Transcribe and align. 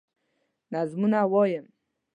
نظمونه 0.73 1.19
وايم 1.33 1.65